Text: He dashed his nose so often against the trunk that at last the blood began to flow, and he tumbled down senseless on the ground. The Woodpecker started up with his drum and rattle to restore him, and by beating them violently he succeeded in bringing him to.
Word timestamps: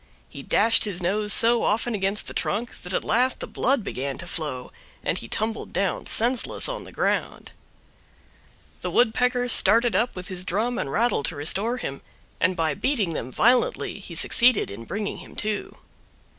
He 0.27 0.41
dashed 0.41 0.85
his 0.85 0.99
nose 0.99 1.31
so 1.31 1.61
often 1.61 1.93
against 1.93 2.25
the 2.25 2.33
trunk 2.33 2.81
that 2.81 2.91
at 2.91 3.03
last 3.03 3.39
the 3.39 3.45
blood 3.45 3.83
began 3.83 4.17
to 4.17 4.25
flow, 4.25 4.71
and 5.03 5.19
he 5.19 5.27
tumbled 5.27 5.73
down 5.73 6.07
senseless 6.07 6.67
on 6.67 6.85
the 6.85 6.91
ground. 6.91 7.51
The 8.81 8.89
Woodpecker 8.89 9.47
started 9.47 9.95
up 9.95 10.15
with 10.15 10.27
his 10.27 10.43
drum 10.43 10.79
and 10.79 10.91
rattle 10.91 11.21
to 11.21 11.35
restore 11.35 11.77
him, 11.77 12.01
and 12.39 12.55
by 12.55 12.73
beating 12.73 13.13
them 13.13 13.31
violently 13.31 13.99
he 13.99 14.15
succeeded 14.15 14.71
in 14.71 14.85
bringing 14.85 15.17
him 15.17 15.35
to. 15.35 15.77